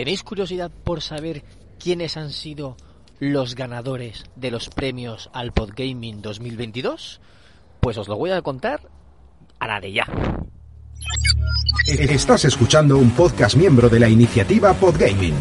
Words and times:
¿Tenéis 0.00 0.22
curiosidad 0.22 0.70
por 0.70 1.02
saber 1.02 1.44
quiénes 1.78 2.16
han 2.16 2.30
sido 2.30 2.78
los 3.18 3.54
ganadores 3.54 4.24
de 4.34 4.50
los 4.50 4.70
premios 4.70 5.28
al 5.34 5.52
Podgaming 5.52 6.22
2022? 6.22 7.20
Pues 7.80 7.98
os 7.98 8.08
lo 8.08 8.16
voy 8.16 8.30
a 8.30 8.40
contar 8.40 8.80
a 9.58 9.66
la 9.66 9.78
de 9.78 9.92
ya. 9.92 10.06
Estás 11.86 12.46
escuchando 12.46 12.96
un 12.96 13.10
podcast 13.10 13.58
miembro 13.58 13.90
de 13.90 14.00
la 14.00 14.08
iniciativa 14.08 14.72
Podgaming. 14.72 15.34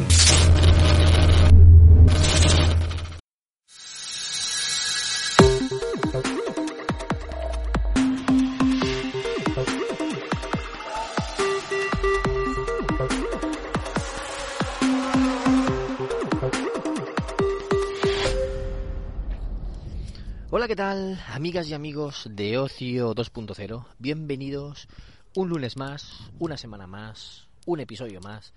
Hola, 20.59 20.67
¿qué 20.67 20.75
tal? 20.75 21.17
Amigas 21.29 21.69
y 21.69 21.73
amigos 21.73 22.27
de 22.29 22.57
Ocio 22.57 23.15
2.0, 23.15 23.85
bienvenidos 23.97 24.89
un 25.37 25.47
lunes 25.47 25.77
más, 25.77 26.29
una 26.37 26.57
semana 26.57 26.85
más, 26.85 27.47
un 27.65 27.79
episodio 27.79 28.19
más 28.19 28.53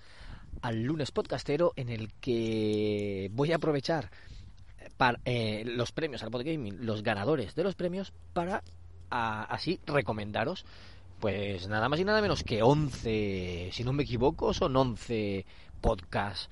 al 0.62 0.82
lunes 0.82 1.12
podcastero 1.12 1.72
en 1.76 1.90
el 1.90 2.12
que 2.14 3.30
voy 3.32 3.52
a 3.52 3.54
aprovechar 3.54 4.10
para, 4.96 5.20
eh, 5.24 5.62
los 5.64 5.92
premios 5.92 6.24
al 6.24 6.32
Podgaming, 6.32 6.84
los 6.84 7.04
ganadores 7.04 7.54
de 7.54 7.62
los 7.62 7.76
premios, 7.76 8.12
para 8.32 8.64
así 9.08 9.78
recomendaros, 9.86 10.66
pues 11.20 11.68
nada 11.68 11.88
más 11.88 12.00
y 12.00 12.04
nada 12.04 12.20
menos 12.20 12.42
que 12.42 12.64
11, 12.64 13.70
si 13.70 13.84
no 13.84 13.92
me 13.92 14.02
equivoco, 14.02 14.52
son 14.52 14.74
11 14.74 15.46
podcasts 15.80 16.50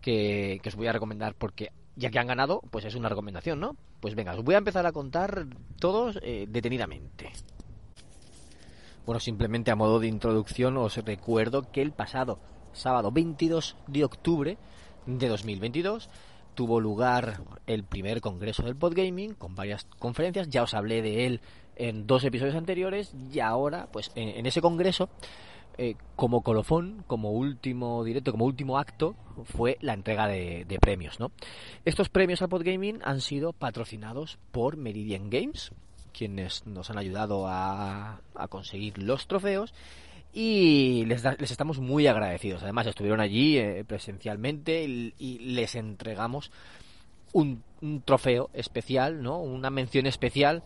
que, 0.00 0.58
que 0.60 0.68
os 0.68 0.74
voy 0.74 0.88
a 0.88 0.92
recomendar 0.92 1.36
porque 1.36 1.70
ya 1.98 2.10
que 2.10 2.18
han 2.18 2.28
ganado, 2.28 2.62
pues 2.70 2.84
es 2.84 2.94
una 2.94 3.08
recomendación, 3.08 3.58
¿no? 3.58 3.76
Pues 4.00 4.14
venga, 4.14 4.34
os 4.34 4.44
voy 4.44 4.54
a 4.54 4.58
empezar 4.58 4.86
a 4.86 4.92
contar 4.92 5.46
todos 5.80 6.18
eh, 6.22 6.46
detenidamente. 6.48 7.32
Bueno, 9.04 9.20
simplemente 9.20 9.70
a 9.70 9.76
modo 9.76 9.98
de 9.98 10.06
introducción 10.06 10.76
os 10.76 10.96
recuerdo 10.98 11.72
que 11.72 11.82
el 11.82 11.92
pasado 11.92 12.38
sábado 12.72 13.10
22 13.10 13.76
de 13.88 14.04
octubre 14.04 14.58
de 15.06 15.28
2022 15.28 16.08
tuvo 16.54 16.80
lugar 16.80 17.40
el 17.66 17.82
primer 17.84 18.20
congreso 18.20 18.62
del 18.62 18.76
Podgaming 18.76 19.34
con 19.34 19.56
varias 19.56 19.86
conferencias, 19.98 20.48
ya 20.48 20.62
os 20.62 20.74
hablé 20.74 21.02
de 21.02 21.26
él 21.26 21.40
en 21.76 22.06
dos 22.06 22.22
episodios 22.24 22.56
anteriores 22.56 23.12
y 23.32 23.40
ahora, 23.40 23.88
pues 23.90 24.12
en, 24.14 24.28
en 24.28 24.46
ese 24.46 24.60
congreso, 24.60 25.08
eh, 25.78 25.94
como 26.16 26.42
colofón, 26.42 27.04
como 27.06 27.30
último 27.30 28.04
directo, 28.04 28.32
como 28.32 28.44
último 28.44 28.78
acto, 28.78 29.14
fue 29.44 29.78
la 29.80 29.94
entrega 29.94 30.26
de, 30.26 30.78
premios, 30.80 31.20
¿no? 31.20 31.30
Estos 31.84 32.08
premios 32.08 32.42
al 32.42 32.48
Podgaming 32.48 33.00
han 33.04 33.20
sido 33.20 33.52
patrocinados 33.52 34.38
por 34.50 34.76
Meridian 34.76 35.30
Games, 35.30 35.72
quienes 36.12 36.66
nos 36.66 36.90
han 36.90 36.98
ayudado 36.98 37.46
a, 37.46 38.20
a 38.34 38.48
conseguir 38.48 38.98
los 38.98 39.28
trofeos 39.28 39.72
y 40.32 41.04
les 41.06 41.24
estamos 41.50 41.78
muy 41.78 42.06
agradecidos. 42.06 42.62
Además, 42.62 42.86
estuvieron 42.86 43.20
allí 43.20 43.58
eh, 43.58 43.84
presencialmente 43.86 44.84
y, 44.84 45.14
y 45.18 45.38
les 45.38 45.74
entregamos 45.74 46.50
un, 47.32 47.62
un 47.80 48.02
trofeo 48.02 48.50
especial, 48.52 49.22
¿no? 49.22 49.40
Una 49.40 49.70
mención 49.70 50.06
especial 50.06 50.62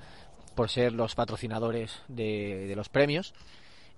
por 0.54 0.68
ser 0.68 0.92
los 0.92 1.14
patrocinadores 1.14 2.02
de, 2.08 2.66
de 2.66 2.76
los 2.76 2.88
premios. 2.88 3.34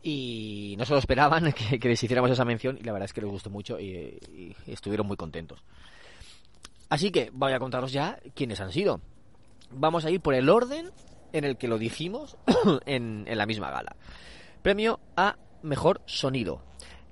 Y 0.07 0.75
no 0.79 0.85
se 0.85 0.93
lo 0.93 0.99
esperaban 0.99 1.53
que, 1.81 1.89
les 1.89 2.03
hiciéramos 2.03 2.31
esa 2.31 2.45
mención 2.45 2.77
y 2.79 2.85
la 2.85 2.93
verdad 2.93 3.07
es 3.07 3.15
que 3.15 3.23
les 3.23 3.31
gustó 3.31 3.49
mucho 3.49 3.81
y, 3.81 4.19
y 4.31 4.55
estuvieron 4.67 5.07
muy 5.07 5.17
contentos. 5.17 5.65
Así 6.91 7.11
que 7.11 7.31
voy 7.33 7.53
a 7.53 7.59
contaros 7.59 7.91
ya 7.93 8.21
quiénes 8.35 8.61
han 8.61 8.71
sido. 8.71 9.01
Vamos 9.71 10.05
a 10.05 10.11
ir 10.11 10.21
por 10.21 10.35
el 10.35 10.51
orden 10.51 10.91
en 11.33 11.45
el 11.45 11.57
que 11.57 11.69
lo 11.69 11.79
dijimos 11.79 12.37
en, 12.87 13.25
en 13.27 13.39
la 13.39 13.47
misma 13.47 13.71
gala. 13.71 13.97
Premio 14.63 15.01
a 15.17 15.37
Mejor 15.63 16.03
Sonido. 16.07 16.63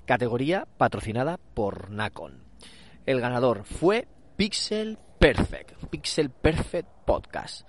Categoría 0.04 0.68
patrocinada 0.76 1.38
por 1.54 1.90
Nacon. 1.90 2.44
El 3.06 3.20
ganador 3.20 3.64
fue 3.64 4.06
Pixel 4.36 4.98
Perfect. 5.22 5.74
Pixel 5.88 6.30
Perfect 6.30 6.88
Podcast. 7.06 7.64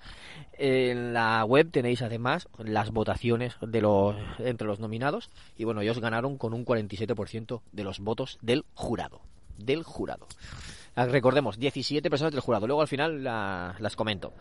En 0.54 1.14
la 1.14 1.44
web 1.44 1.70
tenéis 1.70 2.02
además 2.02 2.48
las 2.58 2.90
votaciones 2.90 3.54
de 3.60 3.80
los 3.80 4.16
entre 4.40 4.66
los 4.66 4.80
nominados 4.80 5.30
y 5.56 5.62
bueno, 5.62 5.80
ellos 5.80 6.00
ganaron 6.00 6.36
con 6.36 6.52
un 6.52 6.64
47% 6.64 7.62
de 7.70 7.84
los 7.84 8.00
votos 8.00 8.38
del 8.42 8.64
jurado, 8.74 9.20
del 9.56 9.84
jurado. 9.84 10.26
Ah, 10.96 11.06
Recordemos, 11.06 11.56
17 11.56 12.10
personas 12.10 12.32
del 12.32 12.40
jurado. 12.40 12.66
Luego 12.66 12.82
al 12.82 12.88
final 12.88 13.22
la- 13.22 13.76
las 13.78 13.94
comento. 13.94 14.32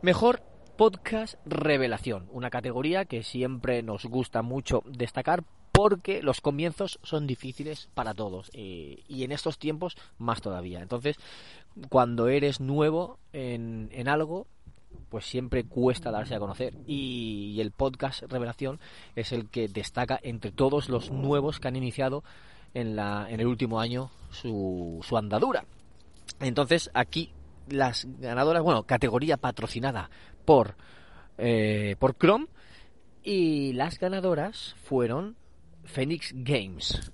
Mejor 0.00 0.40
podcast 0.76 1.34
revelación, 1.46 2.28
una 2.30 2.48
categoría 2.50 3.06
que 3.06 3.24
siempre 3.24 3.82
nos 3.82 4.04
gusta 4.04 4.42
mucho 4.42 4.84
destacar 4.86 5.42
porque 5.74 6.22
los 6.22 6.40
comienzos 6.40 7.00
son 7.02 7.26
difíciles 7.26 7.88
para 7.94 8.14
todos 8.14 8.48
eh, 8.54 9.02
y 9.08 9.24
en 9.24 9.32
estos 9.32 9.58
tiempos 9.58 9.96
más 10.18 10.40
todavía. 10.40 10.80
Entonces, 10.80 11.16
cuando 11.88 12.28
eres 12.28 12.60
nuevo 12.60 13.18
en, 13.32 14.08
algo, 14.08 14.46
pues 15.08 15.26
siempre 15.26 15.64
cuesta 15.64 16.12
darse 16.12 16.36
a 16.36 16.38
conocer 16.38 16.74
y, 16.86 17.54
y 17.56 17.60
el 17.60 17.72
podcast 17.72 18.22
revelación 18.22 18.78
es 19.16 19.32
el 19.32 19.50
que 19.50 19.66
destaca 19.66 20.20
entre 20.22 20.52
todos 20.52 20.88
los 20.88 21.10
nuevos 21.10 21.58
que 21.58 21.66
han 21.66 21.74
iniciado 21.74 22.22
en, 22.72 22.94
la, 22.94 23.26
en 23.28 23.40
el 23.40 23.48
último 23.48 23.80
año 23.80 24.12
su, 24.30 25.00
su 25.02 25.16
andadura. 25.16 25.64
Entonces 26.38 26.88
aquí 26.94 27.32
las 27.68 28.06
ganadoras, 28.20 28.62
bueno, 28.62 28.84
categoría 28.84 29.38
patrocinada 29.38 30.08
por, 30.44 30.76
eh, 31.36 31.96
por 31.98 32.16
Chrome 32.16 32.46
y 33.24 33.72
las 33.72 33.98
ganadoras 33.98 34.76
fueron 34.84 35.34
Phoenix 35.84 36.32
Games. 36.34 37.12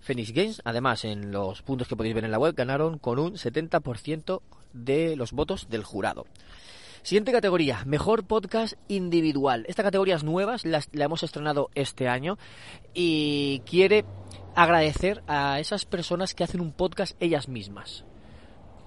Phoenix 0.00 0.32
Games, 0.32 0.62
además, 0.64 1.04
en 1.04 1.32
los 1.32 1.62
puntos 1.62 1.88
que 1.88 1.96
podéis 1.96 2.14
ver 2.14 2.24
en 2.24 2.30
la 2.30 2.38
web, 2.38 2.54
ganaron 2.54 2.98
con 2.98 3.18
un 3.18 3.34
70% 3.34 4.40
de 4.72 5.16
los 5.16 5.32
votos 5.32 5.68
del 5.68 5.84
jurado. 5.84 6.26
Siguiente 7.02 7.32
categoría, 7.32 7.84
mejor 7.86 8.26
podcast 8.26 8.74
individual. 8.88 9.64
Esta 9.68 9.82
categoría 9.82 10.16
es 10.16 10.24
nueva, 10.24 10.56
la 10.64 11.04
hemos 11.04 11.22
estrenado 11.22 11.70
este 11.74 12.08
año 12.08 12.38
y 12.92 13.60
quiere 13.60 14.04
agradecer 14.54 15.22
a 15.26 15.60
esas 15.60 15.84
personas 15.84 16.34
que 16.34 16.44
hacen 16.44 16.60
un 16.60 16.72
podcast 16.72 17.16
ellas 17.20 17.48
mismas. 17.48 18.04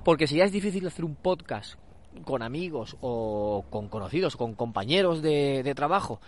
Porque 0.04 0.28
si 0.28 0.38
ya 0.38 0.44
es 0.44 0.52
difícil 0.52 0.86
hacer 0.88 1.06
un 1.06 1.16
podcast 1.16 1.76
con 2.26 2.44
amigos 2.44 2.98
o 3.00 3.66
con 3.70 3.88
conocidos, 3.88 4.36
con 4.36 4.56
compañeros 4.56 5.22
de 5.22 5.74
trabajo, 5.76 6.20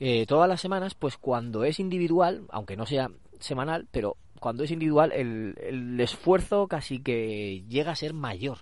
eh, 0.00 0.26
todas 0.26 0.48
las 0.48 0.60
semanas, 0.60 0.94
pues 0.94 1.16
cuando 1.16 1.64
es 1.64 1.80
individual, 1.80 2.46
aunque 2.50 2.76
no 2.76 2.86
sea 2.86 3.10
semanal, 3.38 3.86
pero 3.90 4.16
cuando 4.40 4.64
es 4.64 4.70
individual, 4.70 5.12
el, 5.12 5.98
esfuerzo 6.00 6.66
casi 6.68 7.00
que 7.00 7.64
llega 7.68 7.92
a 7.92 7.96
ser 7.96 8.12
mayor. 8.12 8.58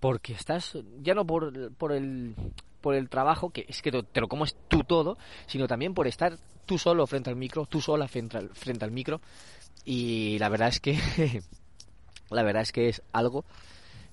Porque 0.00 0.34
estás, 0.34 0.78
ya 1.00 1.14
no 1.14 1.26
por, 1.26 1.72
por 1.74 1.92
el 1.92 2.34
por 2.84 2.94
el 2.94 3.08
trabajo, 3.08 3.48
que 3.48 3.64
es 3.66 3.80
que 3.80 3.90
te, 3.90 4.02
te 4.02 4.20
lo 4.20 4.28
comes 4.28 4.56
tú 4.68 4.84
todo, 4.84 5.16
sino 5.46 5.66
también 5.66 5.94
por 5.94 6.06
estar 6.06 6.36
tú 6.66 6.76
solo 6.76 7.06
frente 7.06 7.30
al 7.30 7.36
micro, 7.36 7.64
tú 7.64 7.80
sola 7.80 8.08
frente 8.08 8.36
al, 8.36 8.50
frente 8.50 8.84
al 8.84 8.90
micro. 8.90 9.22
Y 9.86 10.38
la 10.38 10.50
verdad 10.50 10.68
es 10.68 10.80
que 10.80 10.98
la 12.30 12.42
verdad 12.42 12.60
es 12.60 12.72
que 12.72 12.90
es 12.90 13.02
algo 13.12 13.46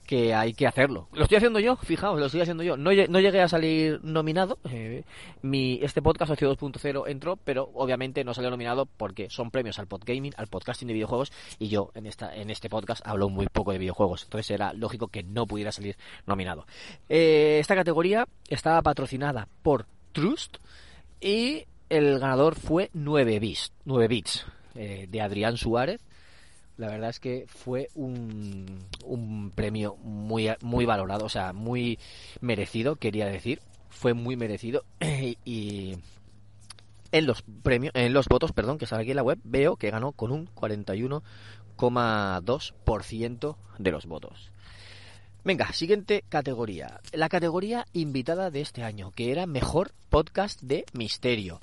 que 0.06 0.34
hay 0.34 0.54
que 0.54 0.68
hacerlo. 0.68 1.08
Lo 1.14 1.24
estoy 1.24 1.38
haciendo 1.38 1.60
yo, 1.60 1.76
fijaos, 1.78 2.20
lo 2.20 2.26
estoy 2.26 2.42
haciendo 2.42 2.64
yo. 2.64 2.78
No, 2.78 2.92
no 2.92 3.20
llegué 3.20 3.42
a 3.42 3.48
salir 3.48 4.00
nominado. 4.04 4.60
eh, 4.70 5.04
mi, 5.42 5.80
este 5.82 6.02
podcast, 6.02 6.32
Ocio 6.32 6.56
2.0, 6.56 7.04
entró, 7.08 7.38
pero 7.38 7.70
obviamente 7.74 8.24
no 8.24 8.34
salió 8.34 8.50
nominado 8.50 8.86
porque 8.86 9.30
son 9.30 9.52
premios 9.52 9.80
al 9.80 9.88
podgaming, 9.88 10.34
al 10.38 10.48
podcasting 10.48 10.88
de 10.88 10.94
videojuegos, 10.94 11.32
y 11.60 11.70
yo 11.70 11.92
en, 11.96 12.06
esta, 12.06 12.36
en 12.36 12.50
este 12.50 12.70
podcast 12.70 13.06
hablo 13.06 13.30
muy 13.30 13.48
poco 13.48 13.72
de 13.72 13.78
videojuegos. 13.78 14.24
Entonces 14.24 14.52
era 14.52 14.74
lógico 14.74 15.08
que 15.08 15.24
no 15.24 15.46
pudiera 15.48 15.72
salir 15.72 15.98
nominado. 16.26 16.66
Eh, 17.10 17.58
esta 17.60 17.76
categoría 17.76 18.28
estaba 18.50 18.82
patrocinada 18.82 19.48
por 19.64 19.86
Trust 20.12 20.58
y 21.20 21.66
el 21.90 22.20
ganador 22.20 22.56
fue 22.56 22.90
9 22.94 23.40
bits, 23.40 23.74
9 23.86 24.08
bits 24.08 24.46
eh, 24.76 25.08
de 25.10 25.22
Adrián 25.22 25.58
Suárez. 25.58 26.02
La 26.82 26.90
verdad 26.90 27.12
es 27.12 27.20
que 27.20 27.46
fue 27.48 27.90
un, 27.94 28.80
un 29.06 29.52
premio 29.52 29.98
muy, 29.98 30.50
muy 30.62 30.86
valorado, 30.86 31.26
o 31.26 31.30
sea, 31.30 31.54
muy 31.54 32.00
merecido, 32.40 32.96
quería 32.96 33.28
decir. 33.28 33.62
Fue 33.90 34.16
muy 34.16 34.36
merecido 34.36 34.84
y 35.46 35.96
en 37.12 37.28
los 37.28 37.44
premios, 37.44 37.94
en 37.94 38.14
los 38.14 38.28
votos, 38.28 38.52
perdón, 38.52 38.80
que 38.80 38.88
sale 38.88 39.04
aquí 39.04 39.12
en 39.12 39.18
la 39.18 39.22
web, 39.22 39.38
veo 39.44 39.76
que 39.76 39.92
ganó 39.92 40.14
con 40.14 40.32
un 40.32 40.48
41,2% 40.56 43.56
de 43.78 43.92
los 43.92 44.08
votos. 44.08 44.52
Venga, 45.44 45.72
siguiente 45.74 46.24
categoría. 46.30 47.00
La 47.14 47.30
categoría 47.30 47.86
invitada 47.94 48.50
de 48.50 48.62
este 48.62 48.82
año, 48.82 49.12
que 49.12 49.32
era 49.32 49.46
mejor 49.46 49.92
podcast 50.10 50.60
de 50.64 50.86
misterio. 50.94 51.62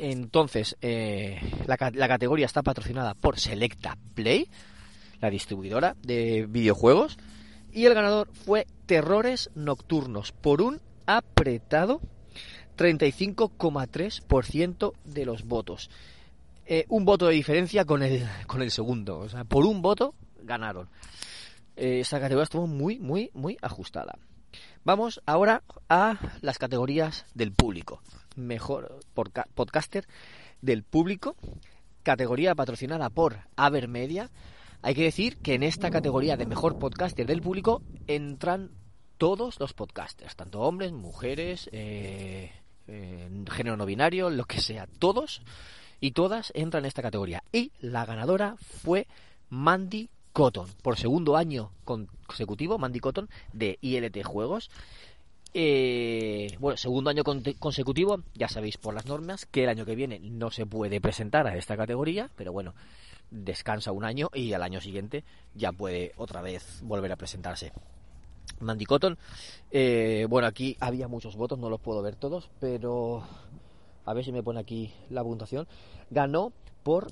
Entonces, 0.00 0.76
eh, 0.80 1.40
la, 1.66 1.76
categoría 1.76 2.46
está 2.46 2.62
patrocinada 2.62 3.14
por 3.14 3.40
Selecta 3.40 3.98
Play, 4.14 4.48
la 5.20 5.28
distribuidora 5.28 5.96
de 6.02 6.46
videojuegos, 6.48 7.18
y 7.72 7.86
el 7.86 7.94
ganador 7.94 8.28
fue 8.32 8.68
Terrores 8.86 9.50
Nocturnos 9.56 10.30
por 10.30 10.62
un 10.62 10.80
apretado 11.06 12.00
35,3% 12.76 14.92
de 15.04 15.24
los 15.24 15.42
votos. 15.42 15.90
Eh, 16.64 16.84
un 16.88 17.04
voto 17.04 17.26
de 17.26 17.34
diferencia 17.34 17.84
con 17.84 18.04
el, 18.04 18.24
con 18.46 18.62
el 18.62 18.70
segundo. 18.70 19.18
O 19.18 19.28
sea, 19.28 19.42
por 19.44 19.66
un 19.66 19.82
voto 19.82 20.14
ganaron. 20.42 20.88
Eh, 21.74 21.98
esta 22.00 22.20
categoría 22.20 22.44
estuvo 22.44 22.68
muy, 22.68 23.00
muy, 23.00 23.32
muy 23.34 23.56
ajustada. 23.62 24.16
Vamos 24.88 25.20
ahora 25.26 25.64
a 25.90 26.16
las 26.40 26.56
categorías 26.56 27.26
del 27.34 27.52
público. 27.52 28.00
Mejor 28.36 29.00
podcaster 29.54 30.08
del 30.62 30.82
público. 30.82 31.36
Categoría 32.02 32.54
patrocinada 32.54 33.10
por 33.10 33.40
Avermedia. 33.54 34.30
Hay 34.80 34.94
que 34.94 35.02
decir 35.02 35.36
que 35.36 35.52
en 35.52 35.62
esta 35.62 35.90
categoría 35.90 36.38
de 36.38 36.46
mejor 36.46 36.78
podcaster 36.78 37.26
del 37.26 37.42
público 37.42 37.82
entran 38.06 38.70
todos 39.18 39.60
los 39.60 39.74
podcasters, 39.74 40.36
tanto 40.36 40.60
hombres, 40.60 40.92
mujeres, 40.92 41.68
eh, 41.70 42.50
género 42.86 43.76
no 43.76 43.84
binario, 43.84 44.30
lo 44.30 44.46
que 44.46 44.62
sea, 44.62 44.88
todos 44.98 45.42
y 46.00 46.12
todas 46.12 46.50
entran 46.54 46.84
en 46.84 46.88
esta 46.88 47.02
categoría. 47.02 47.44
Y 47.52 47.72
la 47.80 48.06
ganadora 48.06 48.56
fue 48.56 49.06
Mandy 49.50 50.08
Cotton, 50.38 50.68
por 50.82 50.96
segundo 50.96 51.36
año 51.36 51.72
consecutivo, 51.84 52.78
Mandy 52.78 53.00
Cotton 53.00 53.28
de 53.52 53.76
ILT 53.80 54.22
Juegos. 54.22 54.70
Eh, 55.52 56.56
bueno, 56.60 56.76
segundo 56.76 57.10
año 57.10 57.24
consecutivo, 57.24 58.22
ya 58.34 58.48
sabéis 58.48 58.76
por 58.76 58.94
las 58.94 59.06
normas 59.06 59.46
que 59.46 59.64
el 59.64 59.68
año 59.68 59.84
que 59.84 59.96
viene 59.96 60.20
no 60.20 60.52
se 60.52 60.64
puede 60.64 61.00
presentar 61.00 61.48
a 61.48 61.56
esta 61.56 61.76
categoría, 61.76 62.30
pero 62.36 62.52
bueno, 62.52 62.74
descansa 63.32 63.90
un 63.90 64.04
año 64.04 64.30
y 64.32 64.52
al 64.52 64.62
año 64.62 64.80
siguiente 64.80 65.24
ya 65.56 65.72
puede 65.72 66.12
otra 66.16 66.40
vez 66.40 66.82
volver 66.84 67.10
a 67.10 67.16
presentarse. 67.16 67.72
Mandy 68.60 68.84
Cotton, 68.84 69.18
eh, 69.72 70.24
bueno, 70.30 70.46
aquí 70.46 70.76
había 70.78 71.08
muchos 71.08 71.34
votos, 71.34 71.58
no 71.58 71.68
los 71.68 71.80
puedo 71.80 72.00
ver 72.00 72.14
todos, 72.14 72.48
pero 72.60 73.24
a 74.04 74.14
ver 74.14 74.24
si 74.24 74.30
me 74.30 74.44
pone 74.44 74.60
aquí 74.60 74.92
la 75.10 75.24
puntuación, 75.24 75.66
ganó 76.10 76.52
por 76.84 77.08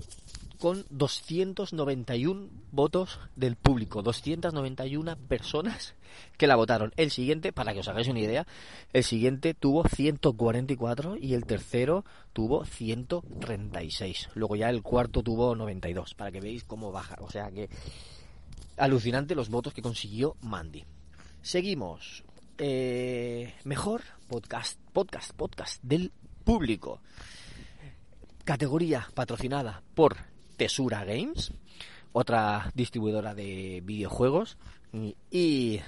con 0.57 0.85
291 0.91 2.49
votos 2.73 3.21
del 3.37 3.57
público, 3.57 4.03
291 4.03 5.17
personas 5.29 5.95
que 6.37 6.47
la 6.47 6.57
votaron. 6.57 6.93
El 6.97 7.11
siguiente, 7.11 7.53
para 7.53 7.73
que 7.73 7.81
os 7.81 7.89
hagáis 7.89 8.09
una 8.09 8.21
idea, 8.21 8.47
el 8.93 9.05
siguiente 9.05 9.55
tuvo 9.55 9.85
144 9.89 11.17
y 11.17 11.35
el 11.35 11.45
tercero 11.45 12.05
tuvo 12.33 12.65
136. 12.65 14.31
Luego 14.35 14.57
ya 14.57 14.71
el 14.71 14.83
cuarto 14.83 15.23
tuvo 15.23 15.55
92, 15.55 16.15
para 16.15 16.33
que 16.33 16.41
veáis 16.41 16.65
cómo 16.65 16.93
baja. 16.93 17.17
O 17.21 17.31
sea 17.31 17.51
que 17.51 17.69
alucinante 18.77 19.35
los 19.35 19.49
votos 19.49 19.73
que 19.73 19.83
consiguió 19.83 20.37
Mandy. 20.41 20.85
Seguimos. 21.43 22.25
Eh, 22.59 23.55
mejor 23.65 24.03
podcast, 24.29 24.81
podcast, 24.93 25.33
podcast 25.33 25.83
del 25.83 26.13
público. 26.45 27.01
Categoría 28.45 29.09
patrocinada 29.15 29.83
por 29.95 30.17
Tesura 30.57 31.05
Games, 31.05 31.53
otra 32.13 32.71
distribuidora 32.75 33.35
de 33.35 33.83
videojuegos. 33.85 34.57
Y 35.31 35.81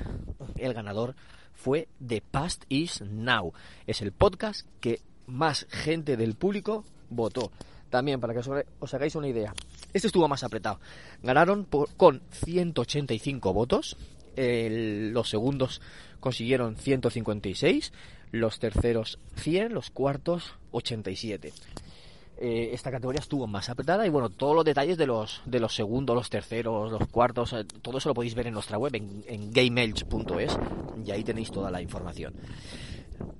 el 0.56 0.74
ganador 0.74 1.14
fue 1.54 1.88
The 2.06 2.20
Past 2.20 2.64
Is 2.68 3.00
Now. 3.02 3.52
Es 3.86 4.02
el 4.02 4.12
podcast 4.12 4.66
que 4.80 5.00
más 5.26 5.66
gente 5.70 6.16
del 6.16 6.34
público 6.34 6.84
votó. 7.10 7.50
También, 7.90 8.20
para 8.20 8.34
que 8.34 8.40
os 8.80 8.94
hagáis 8.94 9.14
una 9.14 9.28
idea, 9.28 9.54
este 9.94 10.08
estuvo 10.08 10.28
más 10.28 10.44
apretado. 10.44 10.78
Ganaron 11.22 11.66
con 11.96 12.22
185 12.30 13.52
votos. 13.54 13.96
los 14.36 15.30
segundos 15.30 15.80
consiguieron 16.20 16.76
156 16.76 17.92
los 18.32 18.58
terceros 18.58 19.18
100, 19.36 19.72
los 19.72 19.90
cuartos 19.90 20.54
87. 20.70 21.52
Eh, 22.40 22.70
esta 22.72 22.92
categoría 22.92 23.18
estuvo 23.18 23.48
más 23.48 23.68
apretada 23.68 24.06
y 24.06 24.10
bueno, 24.10 24.30
todos 24.30 24.54
los 24.54 24.64
detalles 24.64 24.96
de 24.96 25.06
los, 25.06 25.42
de 25.44 25.58
los 25.58 25.74
segundos, 25.74 26.14
los 26.14 26.30
terceros, 26.30 26.92
los 26.92 27.08
cuartos, 27.08 27.52
eh, 27.52 27.64
todo 27.82 27.98
eso 27.98 28.10
lo 28.10 28.14
podéis 28.14 28.36
ver 28.36 28.46
en 28.46 28.54
nuestra 28.54 28.78
web, 28.78 28.94
en, 28.94 29.24
en 29.26 29.50
y 31.04 31.10
ahí 31.10 31.24
tenéis 31.24 31.50
toda 31.50 31.70
la 31.70 31.82
información. 31.82 32.34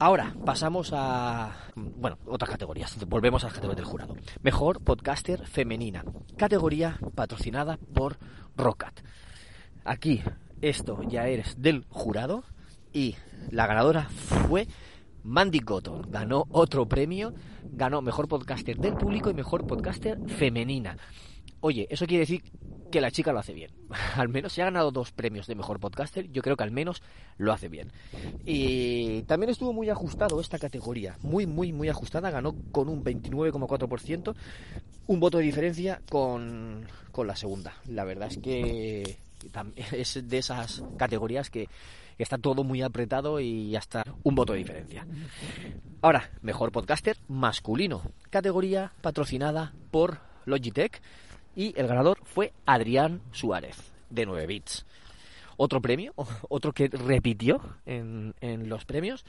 Ahora 0.00 0.34
pasamos 0.44 0.92
a, 0.92 1.54
bueno, 1.76 2.18
otras 2.26 2.50
categorías. 2.50 2.96
Volvemos 3.06 3.44
a 3.44 3.46
las 3.46 3.54
categorías 3.54 3.76
del 3.76 3.84
jurado. 3.84 4.16
Mejor 4.42 4.82
podcaster 4.82 5.46
femenina. 5.46 6.04
Categoría 6.36 6.98
patrocinada 7.14 7.78
por 7.94 8.18
Rocket. 8.56 9.02
Aquí, 9.84 10.22
esto 10.60 11.02
ya 11.04 11.28
eres 11.28 11.60
del 11.62 11.84
jurado 11.88 12.42
y 12.92 13.14
la 13.50 13.66
ganadora 13.66 14.08
fue 14.08 14.66
Mandy 15.28 15.60
Cotton. 15.60 16.10
Ganó 16.10 16.46
otro 16.50 16.88
premio, 16.88 17.34
ganó 17.70 18.00
Mejor 18.00 18.28
Podcaster 18.28 18.78
del 18.78 18.94
Público 18.94 19.30
y 19.30 19.34
Mejor 19.34 19.66
Podcaster 19.66 20.18
Femenina. 20.26 20.96
Oye, 21.60 21.86
eso 21.90 22.06
quiere 22.06 22.20
decir 22.20 22.42
que 22.90 23.00
la 23.00 23.10
chica 23.10 23.32
lo 23.32 23.38
hace 23.38 23.52
bien. 23.52 23.70
al 24.16 24.28
menos 24.28 24.52
se 24.52 24.62
ha 24.62 24.66
ganado 24.66 24.90
dos 24.90 25.12
premios 25.12 25.46
de 25.46 25.54
mejor 25.54 25.80
podcaster, 25.80 26.30
yo 26.30 26.42
creo 26.42 26.56
que 26.56 26.64
al 26.64 26.70
menos 26.70 27.02
lo 27.36 27.52
hace 27.52 27.68
bien. 27.68 27.92
Y 28.44 29.22
también 29.22 29.50
estuvo 29.50 29.72
muy 29.72 29.90
ajustado 29.90 30.40
esta 30.40 30.58
categoría, 30.58 31.16
muy, 31.22 31.46
muy, 31.46 31.72
muy 31.72 31.88
ajustada, 31.88 32.30
ganó 32.30 32.54
con 32.72 32.88
un 32.88 33.04
29,4%, 33.04 34.34
un 35.06 35.20
voto 35.20 35.38
de 35.38 35.44
diferencia 35.44 36.00
con, 36.08 36.86
con 37.12 37.26
la 37.26 37.36
segunda. 37.36 37.74
La 37.86 38.04
verdad 38.04 38.28
es 38.30 38.38
que 38.38 39.18
es 39.92 40.28
de 40.28 40.38
esas 40.38 40.82
categorías 40.96 41.50
que 41.50 41.68
está 42.18 42.38
todo 42.38 42.64
muy 42.64 42.82
apretado 42.82 43.38
y 43.40 43.76
hasta 43.76 44.02
un 44.22 44.34
voto 44.34 44.52
de 44.52 44.58
diferencia. 44.58 45.06
Ahora, 46.02 46.30
mejor 46.42 46.70
podcaster 46.72 47.16
masculino, 47.28 48.02
categoría 48.30 48.92
patrocinada 49.00 49.72
por 49.90 50.18
Logitech 50.44 51.00
y 51.56 51.72
el 51.78 51.86
ganador 51.86 52.18
fue 52.24 52.52
Adrián 52.66 53.22
Suárez, 53.32 53.76
de 54.10 54.26
9 54.26 54.46
bits. 54.46 54.84
Otro 55.56 55.80
premio, 55.80 56.12
otro 56.48 56.72
que 56.72 56.88
repitió 56.88 57.60
en, 57.86 58.34
en 58.40 58.68
los 58.68 58.84
premios 58.84 59.24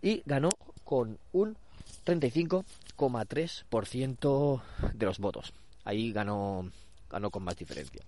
y 0.00 0.22
ganó 0.26 0.50
con 0.84 1.18
un 1.32 1.56
35,3% 2.04 4.62
de 4.94 5.06
los 5.06 5.18
votos. 5.18 5.52
Ahí 5.84 6.12
ganó, 6.12 6.70
ganó 7.10 7.30
con 7.30 7.42
más 7.44 7.56
diferencia. 7.56 8.02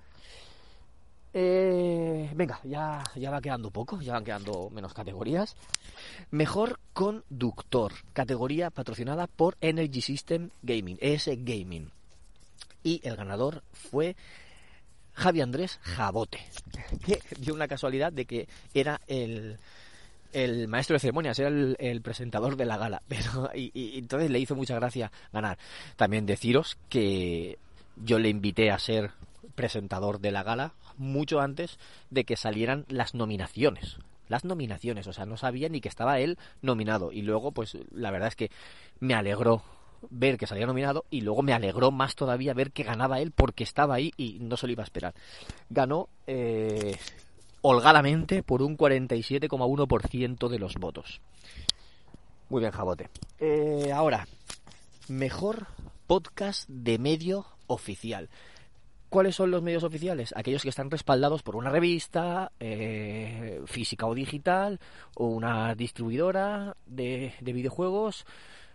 Eh, 1.36 2.30
venga, 2.32 2.60
ya, 2.62 3.02
ya 3.16 3.30
va 3.32 3.40
quedando 3.40 3.72
poco, 3.72 4.00
ya 4.00 4.12
van 4.12 4.24
quedando 4.24 4.70
menos 4.70 4.94
categorías. 4.94 5.56
Mejor 6.30 6.78
conductor, 6.92 7.92
categoría 8.12 8.70
patrocinada 8.70 9.26
por 9.26 9.56
Energy 9.60 10.00
System 10.00 10.50
Gaming, 10.62 10.96
ES 11.00 11.30
Gaming. 11.38 11.90
Y 12.84 13.00
el 13.02 13.16
ganador 13.16 13.64
fue 13.72 14.14
Javi 15.14 15.40
Andrés 15.40 15.80
Jabote, 15.82 16.38
que 17.04 17.20
dio 17.40 17.52
una 17.52 17.66
casualidad 17.66 18.12
de 18.12 18.26
que 18.26 18.48
era 18.72 19.00
el, 19.08 19.58
el 20.32 20.68
maestro 20.68 20.94
de 20.94 21.00
ceremonias, 21.00 21.36
era 21.40 21.48
el, 21.48 22.00
presentador 22.00 22.56
de 22.56 22.64
la 22.64 22.76
gala. 22.76 23.02
Pero, 23.08 23.50
entonces 23.52 24.30
le 24.30 24.38
hizo 24.38 24.54
mucha 24.54 24.76
gracia 24.76 25.10
ganar. 25.32 25.58
También 25.96 26.26
deciros 26.26 26.78
que 26.88 27.58
yo 27.96 28.20
le 28.20 28.28
invité 28.28 28.70
a 28.70 28.78
ser 28.78 29.10
presentador 29.54 30.20
de 30.20 30.30
la 30.30 30.42
gala 30.42 30.74
mucho 30.96 31.40
antes 31.40 31.78
de 32.10 32.24
que 32.24 32.36
salieran 32.36 32.84
las 32.88 33.14
nominaciones. 33.14 33.98
Las 34.28 34.44
nominaciones, 34.44 35.06
o 35.06 35.12
sea, 35.12 35.26
no 35.26 35.36
sabía 35.36 35.68
ni 35.68 35.80
que 35.80 35.88
estaba 35.88 36.18
él 36.18 36.38
nominado. 36.62 37.12
Y 37.12 37.22
luego, 37.22 37.52
pues 37.52 37.76
la 37.90 38.10
verdad 38.10 38.28
es 38.28 38.36
que 38.36 38.50
me 39.00 39.14
alegró 39.14 39.62
ver 40.10 40.36
que 40.38 40.46
salía 40.46 40.66
nominado 40.66 41.04
y 41.10 41.22
luego 41.22 41.42
me 41.42 41.52
alegró 41.52 41.90
más 41.90 42.14
todavía 42.14 42.54
ver 42.54 42.72
que 42.72 42.82
ganaba 42.82 43.20
él 43.20 43.30
porque 43.30 43.64
estaba 43.64 43.94
ahí 43.94 44.12
y 44.16 44.38
no 44.40 44.56
se 44.56 44.66
lo 44.66 44.72
iba 44.72 44.82
a 44.82 44.84
esperar. 44.84 45.14
Ganó 45.70 46.08
eh, 46.26 46.96
holgadamente 47.62 48.42
por 48.42 48.62
un 48.62 48.76
47,1% 48.76 50.48
de 50.48 50.58
los 50.58 50.74
votos. 50.74 51.20
Muy 52.48 52.60
bien, 52.60 52.72
Jabote. 52.72 53.08
Eh, 53.38 53.90
ahora, 53.92 54.28
mejor 55.08 55.66
podcast 56.06 56.68
de 56.68 56.98
medio 56.98 57.46
oficial. 57.66 58.28
¿Cuáles 59.14 59.36
son 59.36 59.52
los 59.52 59.62
medios 59.62 59.84
oficiales? 59.84 60.34
Aquellos 60.36 60.64
que 60.64 60.70
están 60.70 60.90
respaldados 60.90 61.44
por 61.44 61.54
una 61.54 61.70
revista 61.70 62.50
eh, 62.58 63.62
física 63.64 64.06
o 64.06 64.14
digital 64.14 64.80
o 65.14 65.28
una 65.28 65.76
distribuidora 65.76 66.76
de, 66.84 67.32
videojuegos, 67.40 68.26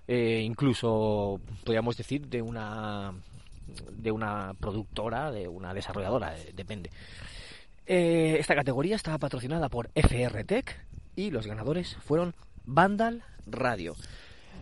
eh, 0.08 0.40
incluso 0.42 1.42
podríamos 1.66 1.98
decir 1.98 2.30
de 2.30 2.42
una 2.42 3.14
de 3.92 4.14
una 4.14 4.54
productora, 4.58 5.30
de 5.30 5.50
una 5.50 5.74
desarrolladora, 5.74 6.38
eh, 6.38 6.54
depende. 6.56 6.90
esta 7.86 8.56
categoría 8.56 8.96
estaba 8.96 9.18
patrocinada 9.18 9.68
por 9.68 9.90
FR 9.94 10.46
Tech 10.46 10.86
y 11.18 11.32
los 11.32 11.48
ganadores 11.48 11.98
fueron 11.98 12.34
Vandal 12.64 13.24
Radio. 13.46 13.94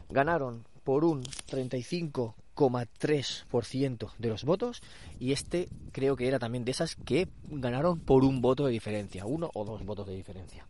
Ganaron 0.10 0.66
por 0.84 1.06
un 1.06 1.22
35,3% 2.58 4.12
de 4.18 4.30
los 4.30 4.44
votos 4.44 4.82
y 5.20 5.32
este 5.32 5.70
creo 5.92 6.16
que 6.16 6.28
era 6.28 6.40
también 6.40 6.66
de 6.66 6.72
esas 6.72 6.96
que 6.96 7.28
ganaron 7.50 8.00
por 8.00 8.24
un 8.24 8.42
voto 8.42 8.66
de 8.66 8.72
diferencia, 8.72 9.26
uno 9.26 9.50
o 9.54 9.64
dos 9.64 9.86
votos 9.86 10.08
de 10.08 10.16
diferencia. 10.16 10.66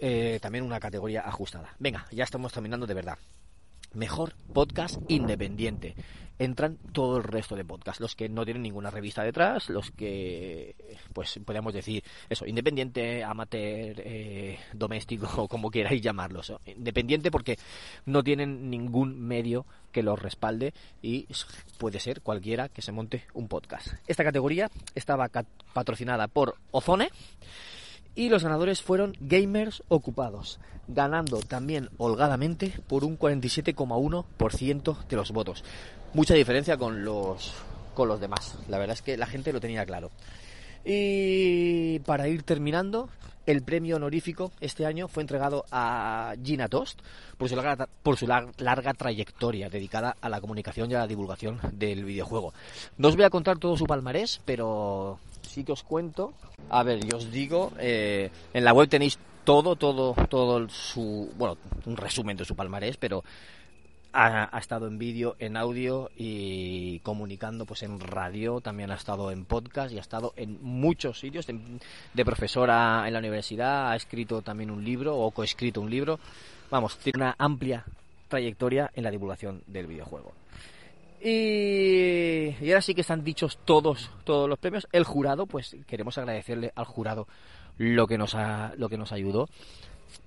Eh, 0.00 0.38
también 0.40 0.64
una 0.64 0.80
categoría 0.80 1.22
ajustada. 1.22 1.74
Venga, 1.78 2.06
ya 2.12 2.24
estamos 2.24 2.52
terminando 2.52 2.86
de 2.86 2.94
verdad. 2.94 3.18
Mejor 3.94 4.34
podcast 4.52 4.98
independiente. 5.08 5.94
Entran 6.38 6.76
todo 6.92 7.16
el 7.16 7.24
resto 7.24 7.56
de 7.56 7.64
podcasts, 7.64 8.00
los 8.00 8.14
que 8.14 8.28
no 8.28 8.44
tienen 8.44 8.62
ninguna 8.62 8.90
revista 8.90 9.24
detrás, 9.24 9.68
los 9.70 9.90
que, 9.90 10.76
pues 11.12 11.40
podríamos 11.44 11.74
decir, 11.74 12.04
eso, 12.28 12.46
independiente, 12.46 13.24
amateur, 13.24 13.96
eh, 13.98 14.58
doméstico, 14.72 15.48
como 15.48 15.70
queráis 15.70 16.00
llamarlos. 16.00 16.52
Independiente 16.64 17.32
porque 17.32 17.58
no 18.06 18.22
tienen 18.22 18.70
ningún 18.70 19.18
medio 19.20 19.66
que 19.90 20.02
los 20.04 20.20
respalde 20.20 20.74
y 21.02 21.26
puede 21.78 21.98
ser 21.98 22.20
cualquiera 22.20 22.68
que 22.68 22.82
se 22.82 22.92
monte 22.92 23.24
un 23.34 23.48
podcast. 23.48 23.88
Esta 24.06 24.22
categoría 24.22 24.70
estaba 24.94 25.28
patrocinada 25.72 26.28
por 26.28 26.54
Ozone 26.70 27.10
y 28.18 28.28
los 28.30 28.42
ganadores 28.42 28.82
fueron 28.82 29.16
Gamers 29.20 29.84
Ocupados, 29.86 30.58
ganando 30.88 31.38
también 31.38 31.88
holgadamente 31.98 32.74
por 32.88 33.04
un 33.04 33.16
47,1% 33.16 35.06
de 35.06 35.16
los 35.16 35.30
votos. 35.30 35.62
Mucha 36.14 36.34
diferencia 36.34 36.76
con 36.76 37.04
los, 37.04 37.54
con 37.94 38.08
los 38.08 38.18
demás. 38.18 38.58
La 38.68 38.78
verdad 38.78 38.94
es 38.94 39.02
que 39.02 39.16
la 39.16 39.28
gente 39.28 39.52
lo 39.52 39.60
tenía 39.60 39.86
claro. 39.86 40.10
Y 40.84 42.00
para 42.00 42.26
ir 42.26 42.42
terminando, 42.42 43.08
el 43.48 43.62
premio 43.62 43.96
honorífico 43.96 44.52
este 44.60 44.84
año 44.84 45.08
fue 45.08 45.22
entregado 45.22 45.64
a 45.72 46.34
Gina 46.44 46.68
Tost 46.68 47.00
por 47.38 47.48
su, 47.48 47.56
larga, 47.56 47.88
por 48.02 48.18
su 48.18 48.26
larga 48.26 48.92
trayectoria 48.92 49.70
dedicada 49.70 50.14
a 50.20 50.28
la 50.28 50.42
comunicación 50.42 50.90
y 50.90 50.94
a 50.94 50.98
la 50.98 51.06
divulgación 51.06 51.58
del 51.72 52.04
videojuego. 52.04 52.52
No 52.98 53.08
os 53.08 53.16
voy 53.16 53.24
a 53.24 53.30
contar 53.30 53.56
todo 53.56 53.74
su 53.78 53.86
palmarés, 53.86 54.42
pero 54.44 55.18
sí 55.40 55.64
que 55.64 55.72
os 55.72 55.82
cuento. 55.82 56.34
A 56.68 56.82
ver, 56.82 57.02
yo 57.06 57.16
os 57.16 57.32
digo, 57.32 57.72
eh, 57.78 58.30
en 58.52 58.64
la 58.64 58.74
web 58.74 58.86
tenéis 58.86 59.18
todo, 59.44 59.76
todo, 59.76 60.14
todo 60.28 60.68
su, 60.68 61.32
bueno, 61.38 61.56
un 61.86 61.96
resumen 61.96 62.36
de 62.36 62.44
su 62.44 62.54
palmarés, 62.54 62.98
pero 62.98 63.24
ha, 64.18 64.58
estado 64.58 64.88
en 64.88 64.98
vídeo, 64.98 65.36
en 65.38 65.56
audio 65.56 66.10
y 66.16 66.98
comunicando 67.00 67.64
pues 67.66 67.84
en 67.84 68.00
radio, 68.00 68.60
también 68.60 68.90
ha 68.90 68.96
estado 68.96 69.30
en 69.30 69.44
podcast 69.44 69.92
y 69.92 69.98
ha 69.98 70.00
estado 70.00 70.32
en 70.36 70.58
muchos 70.60 71.20
sitios 71.20 71.46
de, 71.46 72.24
profesora 72.24 73.04
en 73.06 73.12
la 73.12 73.20
universidad, 73.20 73.92
ha 73.92 73.96
escrito 73.96 74.42
también 74.42 74.72
un 74.72 74.84
libro 74.84 75.16
o 75.16 75.30
coescrito 75.30 75.80
un 75.80 75.90
libro. 75.90 76.18
Vamos, 76.68 76.98
tiene 76.98 77.18
una 77.18 77.36
amplia 77.38 77.84
trayectoria 78.26 78.90
en 78.94 79.04
la 79.04 79.10
divulgación 79.12 79.62
del 79.68 79.86
videojuego. 79.86 80.32
Y, 81.22 82.54
ahora 82.68 82.82
sí 82.82 82.94
que 82.94 83.02
están 83.02 83.22
dichos 83.22 83.58
todos, 83.64 84.10
todos 84.24 84.48
los 84.48 84.58
premios. 84.58 84.88
El 84.90 85.04
jurado, 85.04 85.46
pues 85.46 85.76
queremos 85.86 86.18
agradecerle 86.18 86.72
al 86.74 86.86
jurado 86.86 87.28
lo 87.76 88.08
que 88.08 88.18
nos 88.18 88.34
ha, 88.34 88.72
lo 88.76 88.88
que 88.88 88.98
nos 88.98 89.12
ayudó 89.12 89.48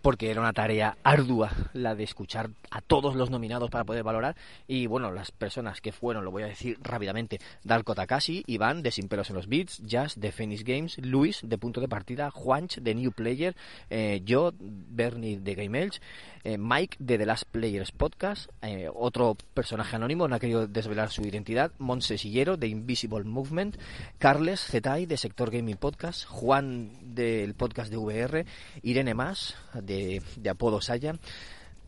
porque 0.01 0.31
era 0.31 0.41
una 0.41 0.53
tarea 0.53 0.97
ardua 1.03 1.51
la 1.73 1.95
de 1.95 2.03
escuchar 2.03 2.49
a 2.69 2.81
todos 2.81 3.15
los 3.15 3.29
nominados 3.29 3.69
para 3.69 3.83
poder 3.83 4.03
valorar. 4.03 4.35
Y 4.67 4.87
bueno, 4.87 5.11
las 5.11 5.31
personas 5.31 5.81
que 5.81 5.91
fueron, 5.91 6.25
lo 6.25 6.31
voy 6.31 6.43
a 6.43 6.47
decir 6.47 6.77
rápidamente, 6.81 7.39
Darko 7.63 7.95
Takashi, 7.95 8.43
Iván 8.47 8.81
de 8.81 8.91
Sin 8.91 9.07
Pelos 9.07 9.29
en 9.29 9.35
los 9.35 9.47
Beats, 9.47 9.81
Jazz 9.85 10.19
de 10.19 10.31
Phoenix 10.31 10.63
Games, 10.63 10.97
Luis 10.99 11.41
de 11.43 11.57
Punto 11.57 11.81
de 11.81 11.87
Partida, 11.87 12.31
Juanch 12.31 12.77
de 12.79 12.95
New 12.95 13.11
Player, 13.11 13.55
eh, 13.89 14.21
yo, 14.23 14.53
Bernie 14.59 15.37
de 15.37 15.55
Game 15.55 15.79
Edge, 15.79 15.99
eh, 16.43 16.57
Mike 16.57 16.97
de 16.99 17.17
The 17.17 17.25
Last 17.25 17.43
Players 17.51 17.91
Podcast, 17.91 18.49
eh, 18.61 18.89
otro 18.93 19.37
personaje 19.53 19.95
anónimo, 19.95 20.27
no 20.27 20.35
ha 20.35 20.39
querido 20.39 20.67
desvelar 20.67 21.11
su 21.11 21.21
identidad, 21.21 21.71
Monse 21.77 22.17
Sillero 22.17 22.57
de 22.57 22.67
Invisible 22.67 23.23
Movement, 23.23 23.77
Carles 24.17 24.61
Zetai 24.61 25.05
de 25.05 25.17
Sector 25.17 25.51
Gaming 25.51 25.77
Podcast, 25.77 26.25
Juan 26.25 26.91
del 27.15 27.53
podcast 27.53 27.91
de 27.91 27.97
VR, 27.97 28.45
Irene 28.81 29.13
Más 29.13 29.55
de, 29.73 30.21
apodo 30.49 30.81
Saya, 30.81 31.15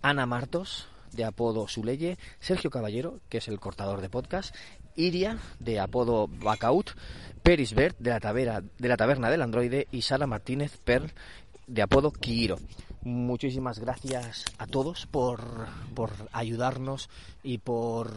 Ana 0.02 0.26
Martos 0.26 0.88
de 1.12 1.26
apodo 1.26 1.68
Suleye, 1.68 2.18
Sergio 2.40 2.72
Caballero, 2.72 3.20
que 3.30 3.38
es 3.38 3.48
el 3.48 3.60
cortador 3.60 4.02
de 4.02 4.10
podcast, 4.10 4.56
Iria, 4.96 5.38
de 5.60 5.80
apodo 5.80 6.28
Backout, 6.28 6.92
Peris 7.44 7.74
Bert, 7.74 7.98
de 8.00 8.10
la, 8.10 8.20
taberna, 8.20 8.64
de 8.80 8.88
la 8.88 8.98
taberna 8.98 9.30
del 9.30 9.44
androide, 9.44 9.88
y 9.92 10.02
Sara 10.02 10.26
Martínez 10.26 10.78
Perl, 10.84 11.12
de 11.68 11.82
apodo 11.84 12.12
Kiro 12.12 12.58
muchísimas 13.04 13.80
gracias 13.80 14.46
a 14.58 14.68
todos 14.68 15.06
por, 15.06 15.68
por 15.94 16.12
ayudarnos 16.32 17.10
y 17.44 17.58
por 17.58 18.14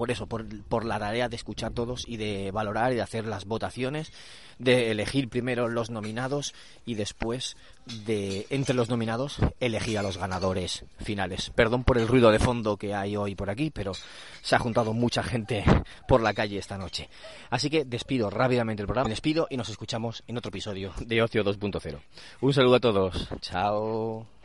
por 0.00 0.10
eso, 0.10 0.26
por, 0.26 0.86
la 0.86 0.98
tarea 0.98 1.28
de 1.28 1.36
escuchar 1.36 1.72
todos 1.72 2.08
y 2.08 2.16
de 2.16 2.50
valorar 2.52 2.90
y 2.90 2.94
de 2.94 3.02
hacer 3.02 3.26
las 3.26 3.44
votaciones, 3.44 4.14
de 4.58 4.90
elegir 4.90 5.28
primero 5.28 5.68
los 5.68 5.90
nominados 5.90 6.54
y 6.86 6.94
después 6.94 7.54
de, 8.06 8.46
entre 8.48 8.74
los 8.74 8.88
nominados, 8.88 9.36
elegir 9.60 9.98
a 9.98 10.02
los 10.02 10.16
ganadores 10.16 10.86
finales. 11.00 11.50
Perdón 11.54 11.84
por 11.84 11.98
el 11.98 12.08
ruido 12.08 12.30
de 12.30 12.38
fondo 12.38 12.78
que 12.78 12.94
hay 12.94 13.14
hoy 13.14 13.34
por 13.34 13.50
aquí, 13.50 13.68
pero 13.70 13.92
se 14.40 14.56
ha 14.56 14.58
juntado 14.58 14.94
mucha 14.94 15.22
gente 15.22 15.64
por 16.08 16.22
la 16.22 16.32
calle 16.32 16.56
esta 16.56 16.78
noche. 16.78 17.10
Así 17.50 17.68
que 17.68 17.84
despido 17.84 18.30
rápidamente 18.30 18.82
el 18.82 18.86
programa, 18.86 19.10
despido 19.10 19.48
y 19.50 19.58
nos 19.58 19.68
escuchamos 19.68 20.22
en 20.26 20.38
otro 20.38 20.48
episodio 20.48 20.94
de 20.98 21.20
Ocio 21.20 21.44
2.0. 21.44 21.98
Un 22.40 22.54
saludo 22.54 22.76
a 22.76 22.80
todos. 22.80 23.28
Chao. 23.42 24.39